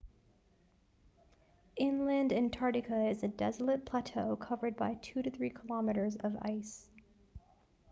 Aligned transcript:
inland 1.75 2.33
antarctica 2.33 3.05
is 3.07 3.21
a 3.21 3.27
desolate 3.27 3.85
plateau 3.85 4.35
covered 4.35 4.75
by 4.75 4.95
2-3 4.95 5.53
km 5.53 6.23
of 6.25 6.35
ice 6.41 6.89